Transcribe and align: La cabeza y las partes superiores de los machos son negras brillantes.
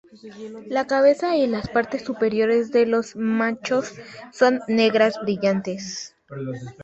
La 0.67 0.87
cabeza 0.87 1.35
y 1.37 1.45
las 1.45 1.69
partes 1.69 2.01
superiores 2.01 2.71
de 2.71 2.87
los 2.87 3.15
machos 3.15 3.93
son 4.33 4.61
negras 4.67 5.19
brillantes. 5.21 6.15